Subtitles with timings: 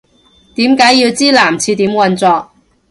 [0.55, 2.49] 點解要知男廁點運作